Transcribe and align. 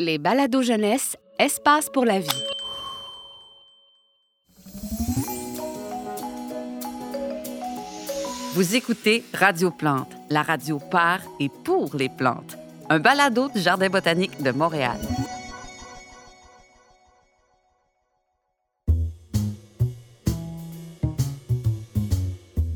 Les 0.00 0.18
balados 0.18 0.62
jeunesse, 0.62 1.16
espace 1.40 1.90
pour 1.90 2.04
la 2.04 2.20
vie. 2.20 2.28
Vous 8.54 8.76
écoutez 8.76 9.24
Radio 9.34 9.72
Plante, 9.72 10.12
la 10.30 10.44
radio 10.44 10.78
par 10.78 11.18
et 11.40 11.48
pour 11.64 11.96
les 11.96 12.08
plantes. 12.08 12.56
Un 12.88 13.00
balado 13.00 13.48
du 13.48 13.60
Jardin 13.60 13.88
botanique 13.88 14.40
de 14.40 14.52
Montréal. 14.52 15.00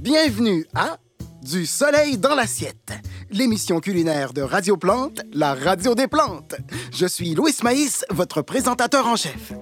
Bienvenue 0.00 0.66
à 0.74 0.98
Du 1.40 1.66
soleil 1.66 2.18
dans 2.18 2.34
l'assiette, 2.34 2.94
l'émission 3.32 3.80
culinaire 3.80 4.32
de 4.32 4.42
Radio 4.42 4.76
Plante, 4.76 5.22
la 5.32 5.54
radio 5.54 5.94
des 5.94 6.06
plantes. 6.06 6.54
Je 6.92 7.06
suis 7.06 7.34
Louis 7.34 7.54
Maïs, 7.62 8.04
votre 8.10 8.42
présentateur 8.42 9.06
en 9.06 9.16
chef. 9.16 9.52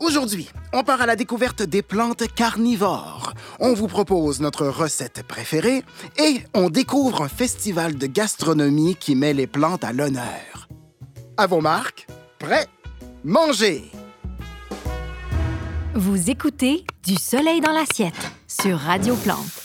Aujourd'hui, 0.00 0.48
on 0.72 0.84
part 0.84 1.00
à 1.00 1.06
la 1.06 1.16
découverte 1.16 1.62
des 1.62 1.82
plantes 1.82 2.24
carnivores. 2.34 3.32
On 3.60 3.74
vous 3.74 3.86
propose 3.88 4.40
notre 4.40 4.66
recette 4.66 5.22
préférée 5.26 5.82
et 6.18 6.40
on 6.54 6.70
découvre 6.70 7.22
un 7.22 7.28
festival 7.28 7.96
de 7.96 8.06
gastronomie 8.06 8.96
qui 8.96 9.14
met 9.14 9.32
les 9.32 9.46
plantes 9.46 9.84
à 9.84 9.92
l'honneur. 9.92 10.68
À 11.36 11.46
vos 11.46 11.60
marques, 11.60 12.06
prêts, 12.38 12.66
mangez! 13.24 13.90
Vous 15.94 16.30
écoutez 16.30 16.84
Du 17.04 17.16
soleil 17.16 17.60
dans 17.60 17.72
l'assiette 17.72 18.30
sur 18.46 18.78
Radio 18.78 19.16
Plante. 19.16 19.57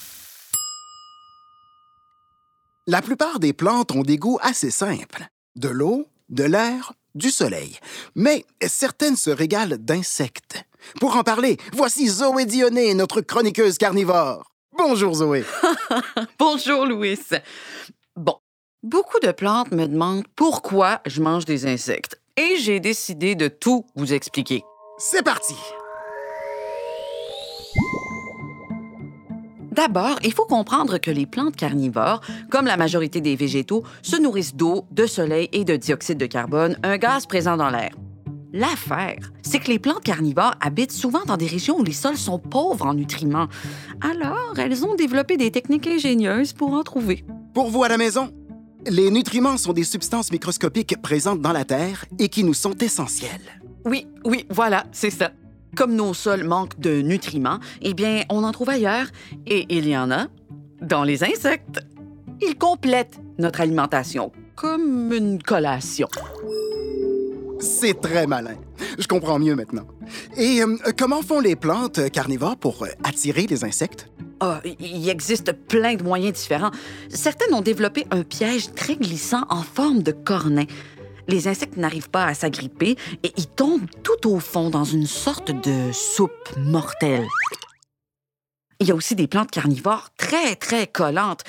La 2.85 3.01
plupart 3.01 3.39
des 3.39 3.53
plantes 3.53 3.93
ont 3.93 4.01
des 4.01 4.17
goûts 4.17 4.39
assez 4.41 4.69
simples. 4.69 5.25
De 5.55 5.69
l'eau, 5.69 6.09
de 6.27 6.43
l'air, 6.43 6.91
du 7.15 7.31
soleil. 7.31 7.79
Mais 8.13 8.43
certaines 8.61 9.15
se 9.15 9.29
régalent 9.29 9.77
d'insectes. 9.77 10.65
Pour 10.99 11.15
en 11.15 11.23
parler, 11.23 11.55
voici 11.71 12.09
Zoé 12.09 12.45
Dionné, 12.45 12.93
notre 12.93 13.21
chroniqueuse 13.21 13.77
carnivore. 13.77 14.51
Bonjour 14.77 15.13
Zoé. 15.13 15.45
Bonjour 16.39 16.85
Louis. 16.85 17.19
Bon, 18.17 18.35
beaucoup 18.81 19.19
de 19.21 19.31
plantes 19.31 19.71
me 19.71 19.87
demandent 19.87 20.27
pourquoi 20.35 20.99
je 21.05 21.21
mange 21.21 21.45
des 21.45 21.65
insectes. 21.65 22.19
Et 22.35 22.57
j'ai 22.57 22.81
décidé 22.81 23.35
de 23.35 23.47
tout 23.47 23.85
vous 23.95 24.11
expliquer. 24.11 24.61
C'est 24.97 25.23
parti. 25.23 25.55
D'abord, 29.73 30.19
il 30.23 30.33
faut 30.33 30.45
comprendre 30.45 30.99
que 30.99 31.09
les 31.09 31.25
plantes 31.25 31.55
carnivores, 31.55 32.21
comme 32.51 32.67
la 32.67 32.77
majorité 32.77 33.21
des 33.21 33.35
végétaux, 33.35 33.83
se 34.03 34.15
nourrissent 34.15 34.55
d'eau, 34.55 34.85
de 34.91 35.07
soleil 35.07 35.49
et 35.51 35.65
de 35.65 35.75
dioxyde 35.75 36.19
de 36.19 36.27
carbone, 36.27 36.77
un 36.83 36.97
gaz 36.97 37.25
présent 37.25 37.57
dans 37.57 37.71
l'air. 37.71 37.89
L'affaire, 38.51 39.31
c'est 39.41 39.57
que 39.57 39.71
les 39.71 39.79
plantes 39.79 40.03
carnivores 40.03 40.53
habitent 40.61 40.91
souvent 40.91 41.23
dans 41.25 41.37
des 41.37 41.47
régions 41.47 41.79
où 41.79 41.83
les 41.83 41.91
sols 41.91 42.17
sont 42.17 42.37
pauvres 42.37 42.85
en 42.85 42.93
nutriments. 42.93 43.47
Alors, 43.99 44.53
elles 44.59 44.85
ont 44.85 44.93
développé 44.93 45.37
des 45.37 45.49
techniques 45.49 45.87
ingénieuses 45.87 46.53
pour 46.53 46.73
en 46.73 46.83
trouver. 46.83 47.25
Pour 47.55 47.71
vous 47.71 47.83
à 47.83 47.87
la 47.87 47.97
maison, 47.97 48.31
les 48.85 49.09
nutriments 49.09 49.57
sont 49.57 49.73
des 49.73 49.83
substances 49.83 50.31
microscopiques 50.31 51.01
présentes 51.01 51.41
dans 51.41 51.51
la 51.51 51.65
Terre 51.65 52.05
et 52.19 52.29
qui 52.29 52.43
nous 52.43 52.53
sont 52.53 52.77
essentielles. 52.77 53.59
Oui, 53.85 54.05
oui, 54.23 54.45
voilà, 54.51 54.85
c'est 54.91 55.09
ça. 55.09 55.31
Comme 55.75 55.95
nos 55.95 56.13
sols 56.13 56.43
manquent 56.43 56.79
de 56.79 57.01
nutriments, 57.01 57.59
eh 57.81 57.93
bien, 57.93 58.23
on 58.29 58.43
en 58.43 58.51
trouve 58.51 58.69
ailleurs 58.69 59.07
et 59.47 59.65
il 59.69 59.87
y 59.87 59.97
en 59.97 60.11
a 60.11 60.27
dans 60.81 61.03
les 61.03 61.23
insectes. 61.23 61.79
Ils 62.41 62.55
complètent 62.55 63.19
notre 63.39 63.61
alimentation 63.61 64.31
comme 64.55 65.11
une 65.11 65.41
collation. 65.41 66.07
C'est 67.59 67.99
très 67.99 68.27
malin. 68.27 68.55
Je 68.99 69.07
comprends 69.07 69.39
mieux 69.39 69.55
maintenant. 69.55 69.87
Et 70.37 70.61
euh, 70.61 70.77
comment 70.97 71.21
font 71.21 71.39
les 71.39 71.55
plantes 71.55 72.11
carnivores 72.11 72.57
pour 72.57 72.83
euh, 72.83 72.87
attirer 73.03 73.47
les 73.47 73.63
insectes? 73.63 74.09
Ah, 74.41 74.59
il 74.79 75.07
existe 75.07 75.53
plein 75.53 75.95
de 75.95 76.03
moyens 76.03 76.33
différents. 76.33 76.71
Certaines 77.07 77.53
ont 77.53 77.61
développé 77.61 78.05
un 78.11 78.23
piège 78.23 78.73
très 78.73 78.97
glissant 78.97 79.43
en 79.49 79.61
forme 79.61 80.03
de 80.03 80.11
cornet. 80.11 80.67
Les 81.27 81.47
insectes 81.47 81.77
n'arrivent 81.77 82.09
pas 82.09 82.25
à 82.25 82.33
s'agripper 82.33 82.97
et 83.23 83.31
ils 83.37 83.47
tombent 83.47 83.89
tout 84.03 84.29
au 84.29 84.39
fond 84.39 84.69
dans 84.69 84.83
une 84.83 85.07
sorte 85.07 85.51
de 85.51 85.91
soupe 85.91 86.55
mortelle. 86.57 87.27
Il 88.79 88.87
y 88.87 88.91
a 88.91 88.95
aussi 88.95 89.15
des 89.15 89.27
plantes 89.27 89.51
carnivores 89.51 90.09
très, 90.17 90.55
très 90.55 90.87
collantes, 90.87 91.43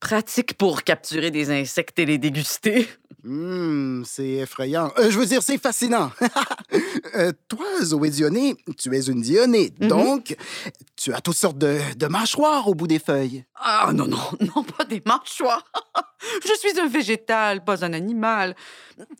pratiques 0.00 0.54
pour 0.54 0.82
capturer 0.84 1.30
des 1.30 1.50
insectes 1.50 1.98
et 1.98 2.06
les 2.06 2.18
déguster. 2.18 2.88
Hum, 3.24 4.04
c'est 4.06 4.28
effrayant. 4.28 4.92
Euh, 4.98 5.10
je 5.10 5.18
veux 5.18 5.26
dire, 5.26 5.42
c'est 5.42 5.58
fascinant. 5.58 6.10
Euh, 7.14 7.32
toi, 7.48 7.64
Zoé 7.82 8.10
Dionné, 8.10 8.54
tu 8.78 8.94
es 8.94 9.00
une 9.06 9.22
Dionée, 9.22 9.72
Mhm. 9.80 9.88
donc 9.88 10.36
tu 10.96 11.12
as 11.14 11.20
toutes 11.22 11.36
sortes 11.36 11.56
de, 11.56 11.78
de 11.96 12.06
mâchoires 12.06 12.68
au 12.68 12.74
bout 12.74 12.86
des 12.86 12.98
feuilles. 12.98 13.44
Ah 13.56 13.90
non, 13.94 14.06
non, 14.06 14.18
non, 14.54 14.62
pas 14.62 14.84
des 14.84 15.02
mâchoires. 15.06 15.64
Je 16.44 16.52
suis 16.58 16.78
un 16.78 16.86
végétal, 16.86 17.64
pas 17.64 17.84
un 17.84 17.94
animal. 17.94 18.54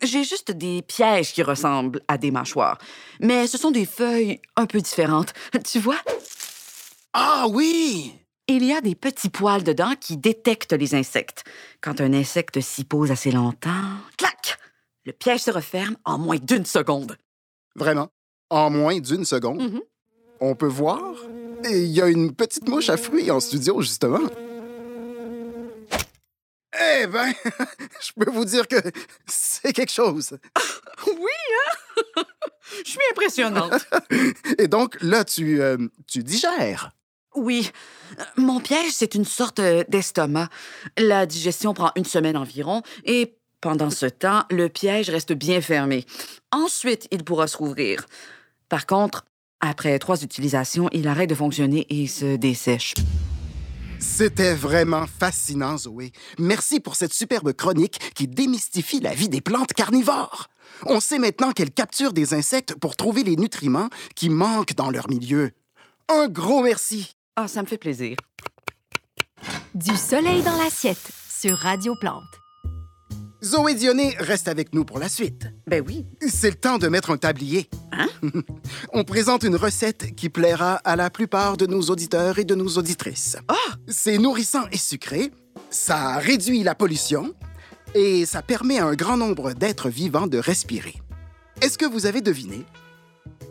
J'ai 0.03 0.23
juste 0.23 0.51
des 0.51 0.83
pièges 0.83 1.33
qui 1.33 1.43
ressemblent 1.43 2.03
à 2.09 2.19
des 2.19 2.31
mâchoires. 2.31 2.77
Mais 3.21 3.47
ce 3.47 3.57
sont 3.57 3.71
des 3.71 3.87
feuilles 3.87 4.41
un 4.57 4.67
peu 4.67 4.81
différentes. 4.81 5.33
Tu 5.65 5.79
vois, 5.79 5.99
Ah 7.15 7.47
oui! 7.49 8.13
Il 8.49 8.65
y 8.65 8.73
a 8.73 8.81
des 8.81 8.95
petits 8.95 9.29
poils 9.29 9.63
dedans 9.63 9.95
qui 10.01 10.17
détectent 10.17 10.73
les 10.73 10.95
insectes. 10.95 11.45
Quand 11.81 12.01
un 12.01 12.13
insecte 12.15 12.61
s'y 12.61 12.85
pose 12.85 13.11
assez 13.11 13.31
longtemps, 13.31 13.85
clac! 14.17 14.59
Le 15.05 15.13
piège 15.13 15.41
se 15.41 15.51
referme 15.51 15.97
en 16.05 16.19
moins 16.19 16.39
d'une 16.39 16.65
seconde. 16.67 17.17
Vraiment? 17.77 18.09
En 18.51 18.71
moins 18.71 18.99
d'une 18.99 19.25
seconde? 19.25 19.63
Mhm. 19.63 19.81
On 20.41 20.55
peut 20.55 20.67
voir? 20.67 21.01
Et 21.65 21.83
Il 21.83 21.91
y 21.91 22.01
a 22.01 22.09
une 22.09 22.35
petite 22.35 22.69
mouche 22.69 22.89
à 22.89 22.97
fruits 22.97 23.31
en 23.31 23.41
studio, 23.41 23.81
justement. 23.83 24.21
Eh 26.75 27.07
ben, 27.07 27.33
je 28.01 28.13
peux 28.17 28.31
vous 28.31 28.45
dire 28.45 28.67
que 28.69 28.77
c'est 29.27 29.73
quelque 29.73 29.93
chose. 29.93 30.39
Oui, 31.07 31.15
hein? 32.17 32.25
Je 32.85 32.91
suis 32.91 33.01
impressionnante. 33.13 33.87
Et 34.59 34.67
donc, 34.67 35.01
là, 35.01 35.25
tu, 35.25 35.61
euh, 35.63 35.79
tu 36.07 36.23
digères. 36.25 36.91
Oui. 37.35 37.71
Mon 38.37 38.61
piège, 38.61 38.93
c'est 38.93 39.15
une 39.15 39.25
sorte 39.25 39.59
euh, 39.59 39.85
d'estomac. 39.89 40.49
La 40.97 41.27
digestion 41.27 41.75
prend 41.75 41.93
une 41.95 42.05
semaine 42.05 42.37
environ 42.37 42.83
et 43.05 43.39
pendant 43.61 43.91
ce 43.91 44.07
temps, 44.07 44.45
le 44.51 44.69
piège 44.69 45.11
reste 45.11 45.33
bien 45.33 45.61
fermé. 45.61 46.05
Ensuite, 46.53 47.09
il 47.11 47.25
pourra 47.25 47.49
se 47.49 47.57
rouvrir. 47.57 48.07
Par 48.69 48.87
contre, 48.87 49.25
après 49.61 49.99
trois 49.99 50.23
utilisations, 50.23 50.89
il 50.93 51.09
arrête 51.09 51.31
de 51.31 51.35
fonctionner 51.35 51.87
et 51.91 52.07
se 52.07 52.37
dessèche. 52.37 52.95
C'était 53.99 54.55
vraiment 54.55 55.07
fascinant, 55.07 55.77
Zoé. 55.77 56.13
Merci 56.39 56.79
pour 56.79 56.95
cette 56.95 57.13
superbe 57.13 57.53
chronique 57.53 57.99
qui 58.15 58.29
démystifie 58.29 59.01
la 59.01 59.13
vie 59.13 59.29
des 59.29 59.41
plantes 59.41 59.73
carnivores. 59.73 60.47
On 60.87 61.01
sait 61.01 61.19
maintenant 61.19 61.51
qu'elles 61.51 61.73
capturent 61.73 62.13
des 62.13 62.35
insectes 62.35 62.77
pour 62.77 62.95
trouver 62.95 63.25
les 63.25 63.35
nutriments 63.35 63.89
qui 64.15 64.29
manquent 64.29 64.75
dans 64.75 64.91
leur 64.91 65.09
milieu. 65.11 65.51
Un 66.09 66.29
gros 66.29 66.63
merci. 66.63 67.18
Ah, 67.41 67.47
ça 67.47 67.63
me 67.63 67.69
fait 67.69 67.79
plaisir. 67.79 68.17
Du 69.73 69.95
soleil 69.95 70.43
dans 70.43 70.57
l'assiette 70.57 71.09
sur 71.31 71.57
Radio 71.57 71.95
Plante. 72.01 72.25
Zoé 73.45 73.77
Dionné 73.77 74.17
reste 74.19 74.49
avec 74.49 74.75
nous 74.75 74.85
pour 74.85 74.99
la 74.99 75.09
suite. 75.09 75.47
Ben 75.69 75.81
oui. 75.87 76.05
C'est 76.21 76.51
le 76.51 76.57
temps 76.57 76.79
de 76.79 76.89
mettre 76.89 77.13
un 77.13 77.17
tablier. 77.17 77.71
Hein? 77.93 78.09
On 78.93 79.05
présente 79.05 79.45
une 79.45 79.55
recette 79.55 80.17
qui 80.17 80.31
plaira 80.31 80.81
à 80.83 80.97
la 80.97 81.11
plupart 81.11 81.57
de 81.57 81.67
nos 81.67 81.83
auditeurs 81.83 82.41
et 82.41 82.45
de 82.45 82.57
nos 82.57 82.71
auditrices. 82.71 83.37
Ah! 83.47 83.55
C'est 83.87 84.19
nourrissant 84.19 84.67
et 84.73 84.77
sucré, 84.77 85.31
ça 85.71 86.17
réduit 86.17 86.65
la 86.65 86.75
pollution 86.75 87.35
et 87.95 88.27
ça 88.27 88.43
permet 88.43 88.81
à 88.81 88.87
un 88.87 88.95
grand 88.97 89.17
nombre 89.17 89.53
d'êtres 89.53 89.91
vivants 89.91 90.27
de 90.27 90.39
respirer. 90.39 90.97
Est-ce 91.61 91.79
que 91.79 91.87
vous 91.87 92.07
avez 92.07 92.21
deviné? 92.21 92.65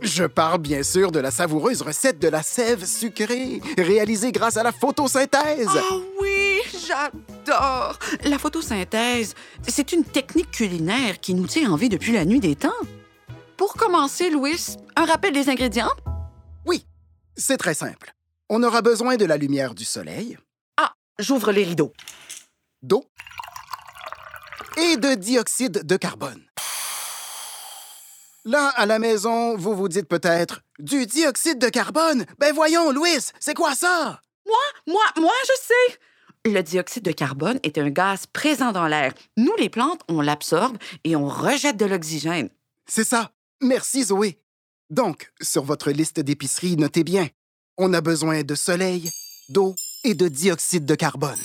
Je 0.02 0.24
parle 0.26 0.60
bien 0.60 0.84
sûr 0.84 1.12
de 1.12 1.20
la 1.20 1.32
savoureuse 1.32 1.82
recette 1.82 2.20
de 2.20 2.28
la 2.28 2.44
sève 2.44 2.86
sucrée, 2.86 3.62
réalisée 3.78 4.32
grâce 4.32 4.56
à 4.58 4.64
la 4.64 4.72
photosynthèse. 4.72 5.68
Ah 5.76 5.96
oui, 6.22 6.60
j'adore! 6.88 7.98
La 8.24 8.38
photosynthèse, 8.38 9.34
c'est 9.68 9.92
une 9.92 10.04
technique 10.04 10.52
culinaire 10.52 11.20
qui 11.20 11.34
nous 11.34 11.48
tient 11.48 11.72
en 11.72 11.76
vie 11.76 11.90
depuis 11.90 12.12
la 12.14 12.26
nuit 12.26 12.40
des 12.40 12.56
temps. 12.56 12.70
Pour 13.58 13.74
commencer, 13.74 14.30
Louis, 14.30 14.76
un 14.96 15.06
rappel 15.06 15.34
des 15.34 15.50
ingrédients? 15.50 15.92
Oui, 16.66 16.86
c'est 17.36 17.58
très 17.58 17.74
simple. 17.74 18.14
On 18.50 18.62
aura 18.64 18.82
besoin 18.82 19.18
de 19.18 19.26
la 19.26 19.36
lumière 19.38 19.74
du 19.74 19.84
soleil, 19.84 20.38
Ah, 20.78 20.94
j'ouvre 21.20 21.52
les 21.52 21.64
rideaux. 21.64 21.92
d'eau 22.84 23.04
et 24.78 24.96
de 24.98 25.16
dioxyde 25.16 25.82
de 25.84 25.98
carbone. 25.98 26.44
Là, 28.48 28.70
à 28.78 28.86
la 28.86 28.98
maison, 28.98 29.58
vous 29.58 29.76
vous 29.76 29.90
dites 29.90 30.08
peut-être 30.08 30.62
du 30.80 31.06
dioxyde 31.06 31.60
de 31.60 31.68
carbone. 31.68 32.26
Ben 32.40 32.56
voyons, 32.56 32.94
Louis, 32.94 33.20
c'est 33.42 33.54
quoi 33.54 33.76
ça? 33.76 34.22
Moi, 34.48 35.04
moi, 35.18 35.34
je 35.44 35.52
sais! 35.64 36.00
Le 36.54 36.62
dioxyde 36.62 37.04
de 37.04 37.12
carbone 37.12 37.60
est 37.64 37.78
un 37.78 37.90
gaz 37.90 38.26
présent 38.26 38.72
dans 38.72 38.88
l'air. 38.88 39.14
Nous, 39.36 39.54
les 39.60 39.68
plantes, 39.68 40.00
on 40.08 40.22
l'absorbe 40.22 40.78
et 41.04 41.18
on 41.18 41.28
rejette 41.28 41.76
de 41.76 41.84
l'oxygène. 41.84 42.48
C'est 42.86 43.04
ça. 43.04 43.32
Merci, 43.62 44.06
Zoé. 44.06 44.40
Donc, 44.90 45.30
sur 45.42 45.66
votre 45.66 45.92
liste 45.92 46.22
d'épicerie, 46.22 46.78
notez 46.78 47.04
bien. 47.04 47.28
On 47.78 47.94
a 47.94 48.00
besoin 48.00 48.44
de 48.44 48.56
soleil, 48.56 49.12
d'eau 49.50 49.76
et 50.06 50.14
de 50.14 50.30
dioxyde 50.30 50.86
de 50.86 50.96
carbone. 50.96 51.36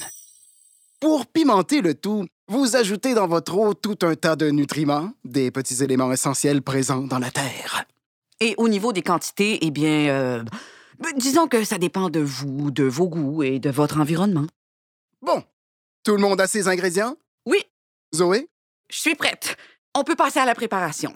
Pour 1.01 1.27
pimenter 1.27 1.81
le 1.81 1.95
tout, 1.95 2.29
vous 2.53 2.77
ajoutez 2.77 3.15
dans 3.15 3.27
votre 3.27 3.57
eau 3.57 3.73
tout 3.73 3.97
un 4.03 4.15
tas 4.15 4.37
de 4.37 4.51
nutriments, 4.51 5.13
des 5.25 5.51
petits 5.51 5.83
éléments 5.83 6.13
essentiels 6.13 6.61
présents 6.61 7.01
dans 7.01 7.19
la 7.19 7.31
terre. 7.31 7.85
Et 8.41 8.55
au 8.59 8.69
niveau 8.69 8.93
des 8.93 9.01
quantités, 9.01 9.59
eh 9.63 9.71
bien, 9.71 10.09
euh, 10.11 10.45
disons 11.17 11.49
que 11.49 11.65
ça 11.65 11.79
dépend 11.79 12.11
de 12.11 12.21
vous, 12.21 12.71
de 12.71 12.85
vos 12.85 13.09
goûts 13.09 13.43
et 13.43 13.59
de 13.59 13.71
votre 13.71 13.99
environnement. 13.99 14.47
Bon, 15.23 15.43
tout 16.05 16.13
le 16.13 16.19
monde 16.19 16.43
a 16.43 16.47
ses 16.47 16.69
ingrédients? 16.69 17.17
Oui, 17.47 17.65
Zoé? 18.15 18.49
je 18.91 18.99
suis 18.99 19.15
prête. 19.15 19.57
On 19.95 20.05
peut 20.05 20.17
passer 20.17 20.39
à 20.39 20.45
la 20.45 20.55
préparation. 20.55 21.15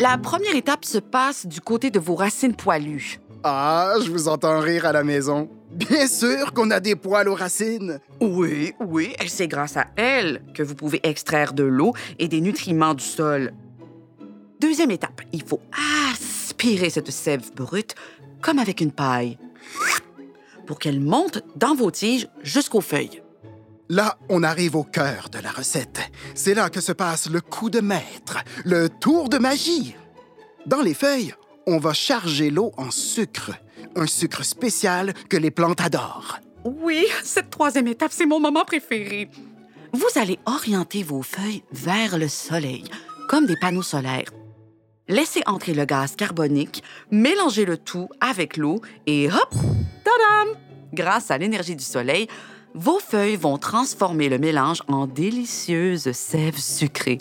La 0.00 0.18
première 0.18 0.56
étape 0.56 0.84
se 0.84 0.98
passe 0.98 1.46
du 1.46 1.60
côté 1.60 1.90
de 1.90 2.00
vos 2.00 2.16
racines 2.16 2.56
poilues. 2.56 3.20
Ah, 3.44 3.94
je 4.04 4.10
vous 4.10 4.26
entends 4.26 4.58
rire 4.58 4.86
à 4.86 4.92
la 4.92 5.04
maison. 5.04 5.48
Bien 5.76 6.06
sûr 6.06 6.54
qu'on 6.54 6.70
a 6.70 6.80
des 6.80 6.96
poils 6.96 7.28
aux 7.28 7.34
racines. 7.34 8.00
Oui, 8.20 8.72
oui, 8.80 9.14
et 9.22 9.28
c'est 9.28 9.46
grâce 9.46 9.76
à 9.76 9.86
elles 9.96 10.42
que 10.54 10.62
vous 10.62 10.74
pouvez 10.74 11.00
extraire 11.02 11.52
de 11.52 11.64
l'eau 11.64 11.92
et 12.18 12.28
des 12.28 12.40
nutriments 12.40 12.94
du 12.94 13.04
sol. 13.04 13.52
Deuxième 14.58 14.90
étape, 14.90 15.20
il 15.32 15.42
faut 15.42 15.60
aspirer 16.10 16.88
cette 16.88 17.10
sève 17.10 17.52
brute 17.54 17.94
comme 18.40 18.58
avec 18.58 18.80
une 18.80 18.92
paille 18.92 19.38
pour 20.66 20.78
qu'elle 20.78 21.00
monte 21.00 21.42
dans 21.56 21.74
vos 21.74 21.90
tiges 21.90 22.28
jusqu'aux 22.42 22.80
feuilles. 22.80 23.22
Là, 23.88 24.18
on 24.28 24.42
arrive 24.42 24.76
au 24.76 24.82
cœur 24.82 25.28
de 25.30 25.38
la 25.38 25.50
recette. 25.50 26.00
C'est 26.34 26.54
là 26.54 26.70
que 26.70 26.80
se 26.80 26.92
passe 26.92 27.30
le 27.30 27.40
coup 27.40 27.70
de 27.70 27.80
maître, 27.80 28.38
le 28.64 28.88
tour 28.88 29.28
de 29.28 29.38
magie. 29.38 29.94
Dans 30.64 30.80
les 30.80 30.94
feuilles, 30.94 31.34
on 31.66 31.78
va 31.78 31.92
charger 31.92 32.50
l'eau 32.50 32.72
en 32.78 32.90
sucre, 32.90 33.52
un 33.96 34.06
sucre 34.06 34.44
spécial 34.44 35.14
que 35.28 35.36
les 35.36 35.50
plantes 35.50 35.80
adorent. 35.80 36.38
Oui, 36.64 37.06
cette 37.22 37.50
troisième 37.50 37.88
étape, 37.88 38.12
c'est 38.12 38.26
mon 38.26 38.40
moment 38.40 38.64
préféré. 38.64 39.28
Vous 39.92 40.20
allez 40.20 40.38
orienter 40.46 41.02
vos 41.02 41.22
feuilles 41.22 41.62
vers 41.72 42.18
le 42.18 42.28
soleil, 42.28 42.84
comme 43.28 43.46
des 43.46 43.56
panneaux 43.56 43.82
solaires. 43.82 44.30
Laissez 45.08 45.42
entrer 45.46 45.72
le 45.72 45.84
gaz 45.84 46.16
carbonique, 46.16 46.82
mélangez 47.10 47.64
le 47.64 47.78
tout 47.78 48.08
avec 48.20 48.56
l'eau 48.56 48.80
et 49.06 49.28
hop, 49.28 49.54
tadam! 50.04 50.56
Grâce 50.92 51.30
à 51.30 51.38
l'énergie 51.38 51.76
du 51.76 51.84
soleil, 51.84 52.26
vos 52.74 52.98
feuilles 52.98 53.36
vont 53.36 53.56
transformer 53.56 54.28
le 54.28 54.38
mélange 54.38 54.82
en 54.88 55.06
délicieuse 55.06 56.10
sève 56.12 56.58
sucrée. 56.58 57.18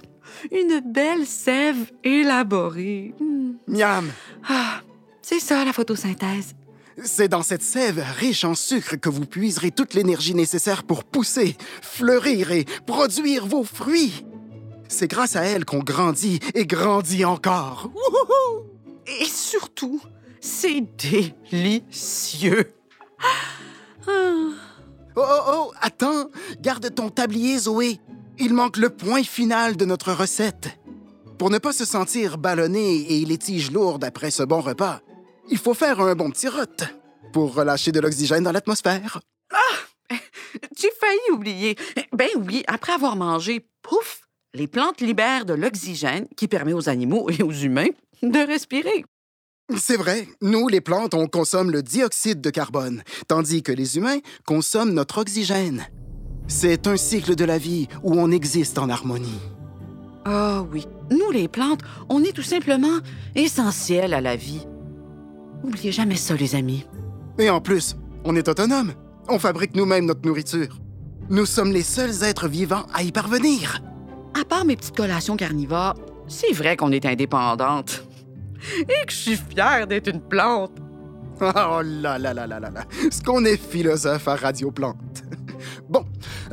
Une 0.51 0.81
belle 0.81 1.25
sève 1.25 1.92
élaborée. 2.04 3.13
Hmm. 3.19 3.54
Miam! 3.68 4.12
Ah, 4.50 4.81
c'est 5.22 5.39
ça 5.39 5.63
la 5.63 5.72
photosynthèse. 5.72 6.56
C'est 7.04 7.28
dans 7.28 7.44
cette 7.44 7.62
sève 7.62 8.04
riche 8.18 8.46
en 8.46 8.56
sucre 8.56 8.96
que 8.96 9.10
vous 9.10 9.26
puiserez 9.26 9.72
toute 9.72 9.94
l'énergie 9.94 10.34
nécessaire 10.34 10.84
pour 10.84 11.04
pousser, 11.04 11.58
fleurir 11.82 12.52
et 12.52 12.66
produire 12.86 13.46
vos 13.46 13.64
fruits. 13.64 14.26
C'est 14.88 15.08
grâce 15.08 15.36
à 15.36 15.44
elle 15.44 15.66
qu'on 15.66 15.80
grandit 15.80 16.40
et 16.54 16.66
grandit 16.66 17.26
encore. 17.26 17.92
Wouhou! 17.94 18.66
Et 19.22 19.26
surtout, 19.26 20.02
c'est 20.40 20.84
délicieux. 21.52 22.72
Ah. 23.20 24.12
Oh, 25.18 25.22
oh, 25.22 25.42
oh, 25.48 25.72
attends, 25.82 26.30
garde 26.62 26.94
ton 26.94 27.10
tablier, 27.10 27.58
Zoé. 27.58 28.00
Il 28.38 28.54
manque 28.54 28.78
le 28.78 28.90
point 28.90 29.24
final 29.24 29.78
de 29.78 29.86
notre 29.86 30.12
recette. 30.12 30.78
Pour 31.38 31.50
ne 31.50 31.58
pas 31.58 31.72
se 31.72 31.86
sentir 31.86 32.38
ballonné 32.38 33.14
et 33.14 33.26
les 33.26 33.38
tiges 33.38 33.72
lourdes 33.72 34.04
après 34.04 34.32
ce 34.32 34.44
bon 34.44 34.62
repas, 34.62 35.02
il 35.50 35.58
faut 35.58 35.74
faire 35.74 36.00
un 36.00 36.16
bon 36.16 36.30
petit 36.32 36.48
rot 36.48 36.66
pour 37.34 37.54
relâcher 37.54 37.92
de 37.92 38.00
l'oxygène 38.00 38.44
dans 38.44 38.52
l'atmosphère. 38.52 39.20
J'ai 40.78 40.92
failli 41.00 41.32
oublier. 41.34 41.76
Ben 42.14 42.30
oui, 42.36 42.64
après 42.68 42.94
avoir 42.94 43.16
mangé, 43.16 43.66
pouf, 43.82 44.22
les 44.54 44.68
plantes 44.68 45.02
libèrent 45.02 45.46
de 45.46 45.54
l'oxygène 45.54 46.28
qui 46.38 46.48
permet 46.48 46.74
aux 46.74 46.90
animaux 46.90 47.30
et 47.30 47.44
aux 47.44 47.52
humains 47.52 47.90
de 48.24 48.40
respirer. 48.40 49.06
C'est 49.78 49.98
vrai, 49.98 50.28
nous, 50.42 50.68
les 50.68 50.82
plantes, 50.82 51.16
on 51.16 51.28
consomme 51.28 51.72
le 51.72 51.82
dioxyde 51.82 52.40
de 52.40 52.50
carbone, 52.52 53.04
tandis 53.28 53.64
que 53.64 53.72
les 53.72 53.98
humains 53.98 54.20
consomment 54.46 54.94
notre 54.94 55.18
oxygène. 55.18 55.88
C'est 56.48 56.86
un 56.86 56.98
cycle 56.98 57.36
de 57.36 57.46
la 57.46 57.58
vie 57.58 57.88
où 58.04 58.14
on 58.14 58.30
existe 58.30 58.78
en 58.78 58.90
harmonie. 58.90 59.40
Ah 60.24 60.64
oui, 60.72 60.86
nous 61.10 61.32
les 61.32 61.48
plantes, 61.48 61.82
on 62.10 62.24
est 62.24 62.32
tout 62.32 62.44
simplement 62.44 63.00
essentiels 63.36 64.14
à 64.14 64.22
la 64.22 64.36
vie. 64.36 64.66
Oubliez 65.63 65.92
jamais 65.92 66.16
ça, 66.16 66.36
les 66.36 66.56
amis. 66.56 66.86
Et 67.40 67.50
en 67.50 67.62
plus, 67.62 67.96
on 68.24 68.36
est 68.36 68.48
autonome. 68.48 68.94
On 69.28 69.40
fabrique 69.40 69.75
nous-mêmes 69.75 70.06
notre 70.06 70.25
nourriture. 70.25 70.80
Nous 71.30 71.46
sommes 71.46 71.72
les 71.72 71.84
seuls 71.84 72.24
êtres 72.24 72.48
vivants 72.48 72.86
à 72.94 73.04
y 73.04 73.12
parvenir. 73.12 73.81
À 74.40 74.46
part 74.46 74.66
mes 74.66 74.75
petites 74.75 74.96
collations 74.96 75.38
carnivores, 75.38 75.96
c'est 76.28 76.54
vrai 76.54 76.78
qu'on 76.78 76.92
est 76.92 77.06
indépendante. 77.06 78.06
Et 78.80 79.06
que 79.06 79.12
je 79.12 79.16
suis 79.16 79.38
fière 79.38 79.88
d'être 79.88 80.07
une 80.07 80.22
plante. 80.22 80.72
Oh 81.42 81.81
là 81.84 82.18
là 82.18 82.34
là 82.34 82.48
là 82.48 82.60
là 82.60 82.69
là. 82.69 82.86
Ce 83.12 83.22
qu'on 83.22 83.44
est 83.44 83.58
philosophe 83.58 84.28
à 84.28 84.36
Radio 84.36 84.72
Plante. 84.72 85.24
Bon, 85.90 86.06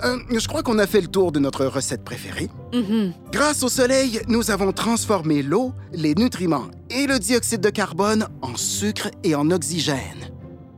euh, 0.04 0.18
je 0.30 0.46
crois 0.48 0.62
qu'on 0.62 0.78
a 0.78 0.86
fait 0.86 1.00
le 1.00 1.06
tour 1.06 1.32
de 1.32 1.38
notre 1.38 1.66
recette 1.66 2.02
préférée. 2.04 2.48
Mhm. 2.74 3.12
Grâce 3.30 3.62
au 3.62 3.68
soleil, 3.68 4.20
nous 4.28 4.50
avons 4.50 4.72
transformé 4.72 5.42
l'eau, 5.42 5.72
les 5.92 6.14
nutriments 6.14 6.66
et 6.94 7.06
le 7.06 7.18
dioxyde 7.18 7.60
de 7.60 7.70
carbone 7.70 8.28
en 8.42 8.56
sucre 8.56 9.10
et 9.24 9.34
en 9.34 9.50
oxygène. 9.50 10.30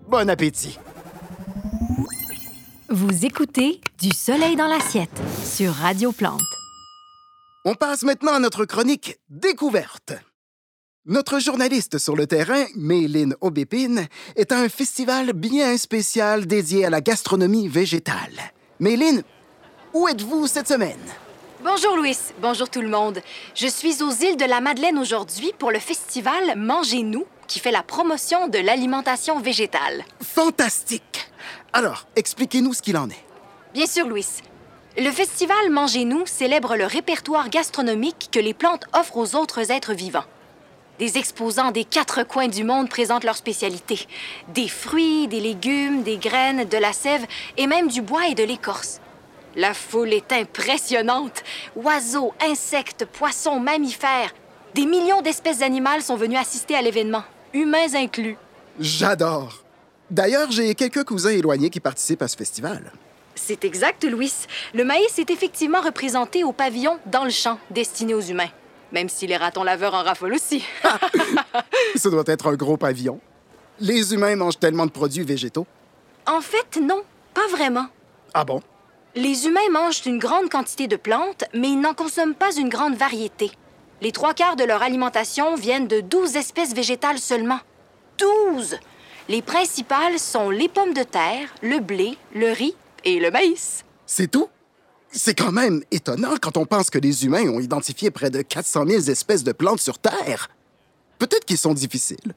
Bon 0.08 0.28
appétit! 0.28 0.78
Vous 2.88 3.24
écoutez 3.24 3.80
Du 4.00 4.10
soleil 4.10 4.54
dans 4.54 4.68
l'assiette 4.68 5.20
sur 5.44 5.72
Radio 5.72 6.12
Plante. 6.12 6.40
On 7.64 7.74
passe 7.74 8.02
maintenant 8.02 8.34
à 8.34 8.38
notre 8.38 8.64
chronique 8.64 9.18
Découverte. 9.28 10.12
Notre 11.06 11.38
journaliste 11.38 11.98
sur 11.98 12.14
le 12.14 12.26
terrain, 12.26 12.64
Méline 12.76 13.34
Aubépine, 13.40 14.06
est 14.36 14.52
à 14.52 14.60
un 14.60 14.68
festival 14.68 15.32
bien 15.32 15.76
spécial 15.76 16.46
dédié 16.46 16.84
à 16.84 16.90
la 16.90 17.00
gastronomie 17.00 17.68
végétale. 17.68 18.52
Méline, 18.80 19.22
où 19.92 20.08
êtes-vous 20.08 20.46
cette 20.46 20.68
semaine? 20.68 20.98
Bonjour 21.64 21.96
Louis, 21.96 22.18
bonjour 22.42 22.68
tout 22.68 22.82
le 22.82 22.90
monde. 22.90 23.20
Je 23.54 23.66
suis 23.66 24.02
aux 24.02 24.10
îles 24.10 24.36
de 24.36 24.44
la 24.44 24.60
Madeleine 24.60 24.98
aujourd'hui 24.98 25.50
pour 25.58 25.70
le 25.70 25.78
festival 25.78 26.58
Mangez-nous 26.58 27.24
qui 27.46 27.58
fait 27.58 27.70
la 27.70 27.82
promotion 27.82 28.48
de 28.48 28.58
l'alimentation 28.58 29.40
végétale. 29.40 30.04
Fantastique! 30.22 31.30
Alors, 31.72 32.06
expliquez-nous 32.16 32.74
ce 32.74 32.82
qu'il 32.82 32.98
en 32.98 33.08
est. 33.08 33.24
Bien 33.72 33.86
sûr 33.86 34.06
Louis. 34.06 34.26
Le 34.98 35.10
festival 35.10 35.70
Mangez-nous 35.70 36.26
célèbre 36.26 36.76
le 36.76 36.84
répertoire 36.84 37.48
gastronomique 37.48 38.28
que 38.30 38.40
les 38.40 38.52
plantes 38.52 38.84
offrent 38.92 39.16
aux 39.16 39.34
autres 39.34 39.70
êtres 39.70 39.94
vivants. 39.94 40.26
Des 40.98 41.16
exposants 41.16 41.70
des 41.70 41.86
quatre 41.86 42.24
coins 42.24 42.48
du 42.48 42.62
monde 42.62 42.90
présentent 42.90 43.24
leurs 43.24 43.38
spécialités. 43.38 44.06
Des 44.48 44.68
fruits, 44.68 45.28
des 45.28 45.40
légumes, 45.40 46.02
des 46.02 46.18
graines, 46.18 46.66
de 46.68 46.76
la 46.76 46.92
sève 46.92 47.24
et 47.56 47.66
même 47.66 47.88
du 47.88 48.02
bois 48.02 48.28
et 48.28 48.34
de 48.34 48.44
l'écorce. 48.44 49.00
La 49.56 49.74
foule 49.74 50.12
est 50.12 50.32
impressionnante. 50.32 51.42
Oiseaux, 51.76 52.32
insectes, 52.40 53.04
poissons, 53.06 53.60
mammifères. 53.60 54.34
Des 54.74 54.86
millions 54.86 55.22
d'espèces 55.22 55.62
animales 55.62 56.02
sont 56.02 56.16
venues 56.16 56.36
assister 56.36 56.74
à 56.74 56.82
l'événement, 56.82 57.22
humains 57.52 57.94
inclus. 57.94 58.36
J'adore! 58.80 59.62
D'ailleurs, 60.10 60.50
j'ai 60.50 60.74
quelques 60.74 61.04
cousins 61.04 61.30
éloignés 61.30 61.70
qui 61.70 61.80
participent 61.80 62.22
à 62.22 62.28
ce 62.28 62.36
festival. 62.36 62.92
C'est 63.36 63.64
exact, 63.64 64.04
Louis. 64.04 64.32
Le 64.74 64.84
maïs 64.84 65.18
est 65.18 65.30
effectivement 65.30 65.80
représenté 65.80 66.44
au 66.44 66.52
pavillon 66.52 66.98
dans 67.06 67.24
le 67.24 67.30
champ, 67.30 67.58
destiné 67.70 68.14
aux 68.14 68.20
humains. 68.20 68.50
Même 68.92 69.08
si 69.08 69.26
les 69.26 69.36
ratons 69.36 69.64
laveurs 69.64 69.94
en 69.94 70.02
raffolent 70.02 70.34
aussi. 70.34 70.64
Ça 71.96 72.10
doit 72.10 72.24
être 72.26 72.46
un 72.48 72.54
gros 72.54 72.76
pavillon. 72.76 73.20
Les 73.80 74.12
humains 74.14 74.36
mangent 74.36 74.58
tellement 74.58 74.86
de 74.86 74.90
produits 74.92 75.24
végétaux. 75.24 75.66
en 76.26 76.40
fait, 76.40 76.80
non, 76.80 77.02
pas 77.32 77.46
vraiment. 77.50 77.86
Ah 78.32 78.44
bon? 78.44 78.62
Les 79.16 79.46
humains 79.46 79.70
mangent 79.70 80.04
une 80.06 80.18
grande 80.18 80.48
quantité 80.48 80.88
de 80.88 80.96
plantes, 80.96 81.44
mais 81.54 81.68
ils 81.68 81.80
n'en 81.80 81.94
consomment 81.94 82.34
pas 82.34 82.52
une 82.56 82.68
grande 82.68 82.96
variété. 82.96 83.52
Les 84.00 84.10
trois 84.10 84.34
quarts 84.34 84.56
de 84.56 84.64
leur 84.64 84.82
alimentation 84.82 85.54
viennent 85.54 85.86
de 85.86 86.00
12 86.00 86.34
espèces 86.34 86.74
végétales 86.74 87.20
seulement. 87.20 87.60
12! 88.18 88.76
Les 89.28 89.40
principales 89.40 90.18
sont 90.18 90.50
les 90.50 90.68
pommes 90.68 90.94
de 90.94 91.04
terre, 91.04 91.48
le 91.62 91.78
blé, 91.78 92.18
le 92.34 92.50
riz 92.50 92.74
et 93.04 93.20
le 93.20 93.30
maïs. 93.30 93.84
C'est 94.04 94.28
tout? 94.28 94.48
C'est 95.12 95.38
quand 95.38 95.52
même 95.52 95.84
étonnant 95.92 96.34
quand 96.42 96.56
on 96.56 96.66
pense 96.66 96.90
que 96.90 96.98
les 96.98 97.24
humains 97.24 97.48
ont 97.48 97.60
identifié 97.60 98.10
près 98.10 98.30
de 98.30 98.42
400 98.42 98.84
000 98.84 99.02
espèces 99.04 99.44
de 99.44 99.52
plantes 99.52 99.80
sur 99.80 99.98
Terre. 100.00 100.50
Peut-être 101.20 101.44
qu'ils 101.44 101.58
sont 101.58 101.72
difficiles. 101.72 102.34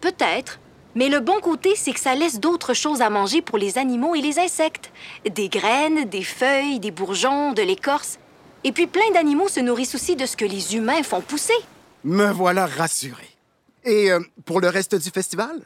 Peut-être, 0.00 0.58
Mais 0.98 1.08
le 1.08 1.20
bon 1.20 1.38
côté, 1.38 1.76
c'est 1.76 1.92
que 1.92 2.00
ça 2.00 2.16
laisse 2.16 2.40
d'autres 2.40 2.74
choses 2.74 3.02
à 3.02 3.08
manger 3.08 3.40
pour 3.40 3.56
les 3.56 3.78
animaux 3.78 4.16
et 4.16 4.20
les 4.20 4.40
insectes. 4.40 4.90
Des 5.30 5.48
graines, 5.48 6.06
des 6.06 6.24
feuilles, 6.24 6.80
des 6.80 6.90
bourgeons, 6.90 7.52
de 7.52 7.62
l'écorce. 7.62 8.18
Et 8.64 8.72
puis 8.72 8.88
plein 8.88 9.08
d'animaux 9.14 9.46
se 9.46 9.60
nourrissent 9.60 9.94
aussi 9.94 10.16
de 10.16 10.26
ce 10.26 10.36
que 10.36 10.44
les 10.44 10.74
humains 10.74 11.04
font 11.04 11.20
pousser. 11.20 11.54
Me 12.02 12.32
voilà 12.32 12.66
rassuré. 12.66 13.28
Et 13.84 14.10
euh, 14.10 14.18
pour 14.44 14.60
le 14.60 14.70
reste 14.70 14.96
du 14.96 15.10
festival? 15.10 15.62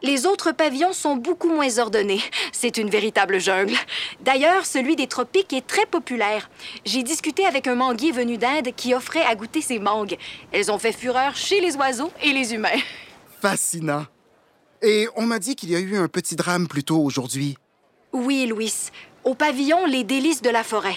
Les 0.00 0.26
autres 0.26 0.52
pavillons 0.52 0.92
sont 0.92 1.16
beaucoup 1.16 1.52
moins 1.52 1.78
ordonnés. 1.78 2.22
C'est 2.52 2.76
une 2.76 2.88
véritable 2.88 3.40
jungle. 3.40 3.74
D'ailleurs, 4.20 4.64
celui 4.64 4.94
des 4.94 5.08
tropiques 5.08 5.52
est 5.52 5.66
très 5.66 5.86
populaire. 5.86 6.48
J'ai 6.84 7.02
discuté 7.02 7.46
avec 7.46 7.66
un 7.66 7.74
manguier 7.74 8.12
venu 8.12 8.38
d'Inde 8.38 8.68
qui 8.76 8.94
offrait 8.94 9.24
à 9.24 9.34
goûter 9.34 9.60
ses 9.60 9.80
mangues. 9.80 10.16
Elles 10.52 10.70
ont 10.70 10.78
fait 10.78 10.92
fureur 10.92 11.34
chez 11.34 11.60
les 11.60 11.74
oiseaux 11.74 12.12
et 12.22 12.32
les 12.32 12.54
humains. 12.54 12.78
Fascinant. 13.40 14.06
Et 14.82 15.08
on 15.14 15.26
m'a 15.26 15.38
dit 15.38 15.54
qu'il 15.54 15.70
y 15.70 15.76
a 15.76 15.80
eu 15.80 15.96
un 15.96 16.08
petit 16.08 16.36
drame 16.36 16.66
plus 16.66 16.82
tôt 16.84 16.98
aujourd'hui. 16.98 17.56
Oui, 18.12 18.46
Louis. 18.46 18.74
Au 19.24 19.34
pavillon 19.34 19.86
Les 19.86 20.02
délices 20.02 20.42
de 20.42 20.50
la 20.50 20.64
forêt. 20.64 20.96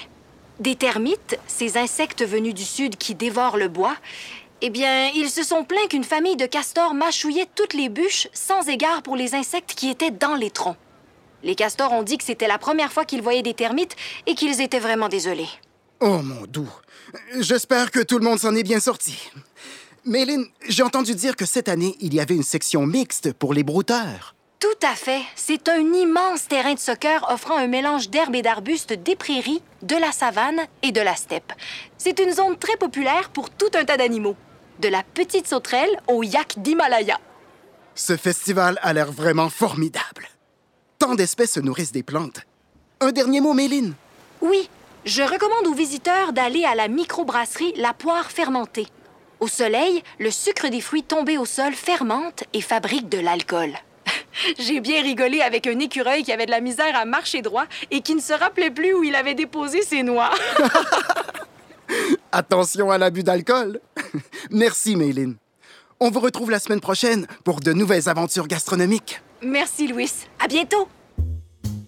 Des 0.60 0.76
termites, 0.76 1.38
ces 1.48 1.78
insectes 1.78 2.26
venus 2.26 2.54
du 2.54 2.64
sud 2.64 2.98
qui 2.98 3.14
dévorent 3.14 3.58
le 3.58 3.68
bois, 3.68 3.96
eh 4.62 4.70
bien, 4.70 5.10
ils 5.14 5.30
se 5.30 5.44
sont 5.44 5.64
plaints 5.64 5.88
qu'une 5.90 6.04
famille 6.04 6.38
de 6.38 6.46
castors 6.46 6.94
mâchouillait 6.94 7.48
toutes 7.54 7.74
les 7.74 7.90
bûches 7.90 8.28
sans 8.34 8.68
égard 8.68 9.04
pour 9.04 9.16
les 9.16 9.36
insectes 9.36 9.76
qui 9.76 9.90
étaient 9.90 10.12
dans 10.12 10.36
les 10.36 10.50
troncs. 10.50 10.78
Les 11.44 11.56
castors 11.56 11.92
ont 11.92 12.04
dit 12.04 12.18
que 12.18 12.24
c'était 12.24 12.48
la 12.48 12.58
première 12.58 12.92
fois 12.92 13.06
qu'ils 13.06 13.22
voyaient 13.22 13.44
des 13.44 13.54
termites 13.54 13.96
et 14.26 14.34
qu'ils 14.34 14.62
étaient 14.62 14.80
vraiment 14.80 15.10
désolés. 15.10 15.50
Oh 16.00 16.20
mon 16.24 16.46
doux. 16.48 16.72
J'espère 17.40 17.92
que 17.92 18.00
tout 18.00 18.18
le 18.18 18.26
monde 18.26 18.40
s'en 18.40 18.56
est 18.56 18.64
bien 18.64 18.80
sorti. 18.80 19.30
Méline, 20.08 20.46
j'ai 20.68 20.84
entendu 20.84 21.16
dire 21.16 21.36
que 21.36 21.48
cette 21.48 21.68
année, 21.68 21.96
il 22.00 22.14
y 22.14 22.20
avait 22.20 22.36
une 22.36 22.44
section 22.44 22.86
mixte 22.86 23.34
pour 23.34 23.56
les 23.56 23.64
brouteurs. 23.64 24.36
Tout 24.60 24.68
à 24.88 24.94
fait. 24.94 25.22
C'est 25.36 25.68
un 25.68 25.80
immense 25.80 26.48
terrain 26.48 26.76
de 26.76 26.80
soccer 26.80 27.26
offrant 27.32 27.58
un 27.58 27.66
mélange 27.66 28.12
d'herbes 28.12 28.36
et 28.36 28.44
d'arbustes 28.44 28.94
des 28.94 29.16
prairies, 29.16 29.64
de 29.82 29.96
la 29.96 30.12
savane 30.12 30.62
et 30.84 30.92
de 30.92 31.02
la 31.02 31.16
steppe. 31.16 31.54
C'est 31.98 32.20
une 32.20 32.32
zone 32.32 32.56
très 32.56 32.78
populaire 32.78 33.30
pour 33.32 33.50
tout 33.50 33.72
un 33.74 33.84
tas 33.84 33.98
d'animaux. 33.98 34.36
De 34.80 34.90
la 34.90 35.02
petite 35.02 35.48
sauterelle 35.48 36.00
au 36.08 36.22
yak 36.22 36.54
d'Himalaya. 36.58 37.20
Ce 37.96 38.16
festival 38.16 38.78
a 38.84 38.94
l'air 38.94 39.12
vraiment 39.12 39.50
formidable. 39.50 40.28
Tant 41.00 41.16
d'espèces 41.16 41.54
se 41.54 41.60
nourrissent 41.60 41.92
des 41.92 42.04
plantes. 42.04 42.42
Un 43.02 43.12
dernier 43.12 43.42
mot, 43.42 43.54
Méline? 43.54 43.96
Oui, 44.42 44.70
je 45.04 45.24
recommande 45.24 45.66
aux 45.66 45.74
visiteurs 45.74 46.32
d'aller 46.32 46.64
à 46.64 46.76
la 46.76 46.90
microbrasserie 46.90 47.74
La 47.78 47.94
Poire 47.94 48.30
fermentée. 48.30 48.86
Au 49.46 49.48
soleil, 49.48 50.02
le 50.18 50.32
sucre 50.32 50.70
des 50.70 50.82
fruits 50.82 51.04
tombés 51.04 51.38
au 51.38 51.46
sol 51.46 51.74
fermente 51.74 52.46
et 52.54 52.62
fabrique 52.62 53.10
de 53.10 53.20
l'alcool. 53.20 53.74
J'ai 54.58 54.80
bien 54.80 55.04
rigolé 55.04 55.42
avec 55.42 55.68
un 55.68 55.78
écureuil 55.78 56.24
qui 56.24 56.32
avait 56.32 56.48
de 56.48 56.52
la 56.52 56.62
misère 56.62 56.96
à 56.96 57.06
marcher 57.06 57.44
droit 57.44 57.66
et 57.92 58.02
qui 58.02 58.16
ne 58.16 58.20
se 58.20 58.34
rappelait 58.34 58.72
plus 58.72 58.96
où 58.96 59.04
il 59.04 59.14
avait 59.14 59.36
déposé 59.36 59.84
ses 59.84 60.02
noix. 60.02 60.32
Attention 62.32 62.90
à 62.90 62.98
l'abus 62.98 63.22
d'alcool. 63.22 63.82
Merci, 64.50 64.96
Méline. 64.96 65.36
On 66.00 66.10
vous 66.10 66.22
retrouve 66.22 66.50
la 66.50 66.58
semaine 66.58 66.82
prochaine 66.82 67.28
pour 67.44 67.60
de 67.60 67.72
nouvelles 67.72 68.10
aventures 68.10 68.48
gastronomiques. 68.48 69.22
Merci, 69.44 69.88
Louis. 69.88 70.10
À 70.44 70.48
bientôt. 70.48 70.88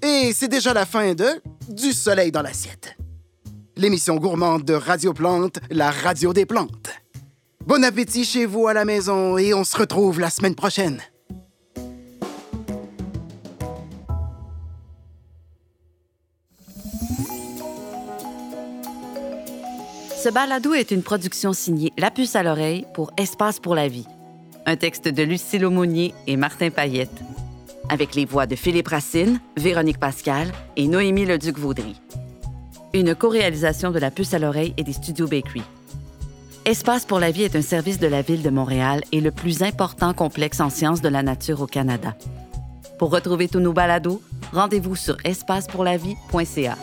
Et 0.04 0.32
c'est 0.32 0.48
déjà 0.48 0.76
la 0.76 0.86
fin 0.86 1.16
de 1.16 1.42
Du 1.68 1.92
soleil 1.92 2.32
dans 2.32 2.44
l'assiette. 2.44 2.96
L'émission 3.76 4.18
gourmande 4.18 4.64
de 4.64 4.76
Radio 4.76 5.12
Plante, 5.12 5.58
la 5.72 5.90
radio 5.90 6.34
des 6.34 6.46
plantes. 6.46 6.92
Bon 7.68 7.84
appétit 7.84 8.24
chez 8.24 8.46
vous 8.46 8.68
à 8.68 8.74
la 8.74 8.86
maison 8.86 9.38
et 9.38 9.54
on 9.54 9.66
se 9.66 9.76
retrouve 9.76 10.22
la 10.22 10.30
semaine 10.30 10.56
prochaine. 10.56 11.02
Ce 20.16 20.30
balado 20.30 20.74
est 20.74 20.92
une 20.92 21.04
production 21.04 21.52
signée 21.52 21.92
La 21.98 22.10
Puce 22.10 22.38
à 22.38 22.44
l'oreille 22.44 22.86
pour 22.94 23.12
Espace 23.18 23.60
pour 23.60 23.76
la 23.76 23.90
vie. 23.90 24.08
Un 24.66 24.78
texte 24.78 25.10
de 25.10 25.24
Lucille 25.24 25.66
Aumonier 25.66 26.14
et 26.26 26.38
Martin 26.38 26.70
Payette. 26.70 27.20
Avec 27.90 28.16
les 28.16 28.24
voix 28.24 28.46
de 28.46 28.56
Philippe 28.56 28.88
Racine, 28.88 29.42
Véronique 29.58 30.00
Pascal 30.00 30.54
et 30.78 30.88
Noémie 30.88 31.26
Leduc-Vaudry. 31.26 32.00
Une 32.94 33.14
co-réalisation 33.14 33.92
de 33.92 34.00
La 34.00 34.10
Puce 34.10 34.34
à 34.34 34.40
l'oreille 34.40 34.74
et 34.78 34.86
des 34.86 34.94
studios 34.94 35.28
Bakery. 35.28 35.64
Espace 36.68 37.06
pour 37.06 37.22
la 37.22 37.32
vie 37.32 37.44
est 37.44 37.56
un 37.56 37.62
service 37.62 37.98
de 37.98 38.08
la 38.08 38.22
Ville 38.22 38.44
de 38.44 38.50
Montréal 38.50 39.02
et 39.14 39.22
le 39.22 39.32
plus 39.32 39.64
important 39.64 40.14
complexe 40.14 40.60
en 40.60 40.70
sciences 40.70 41.00
de 41.00 41.08
la 41.08 41.24
nature 41.24 41.62
au 41.62 41.66
Canada. 41.66 42.14
Pour 43.00 43.10
retrouver 43.10 43.48
tous 43.48 43.62
nos 43.62 43.72
balados, 43.72 44.22
rendez-vous 44.52 44.98
sur 44.98 45.16
espacepourlavie.ca. 45.24 46.76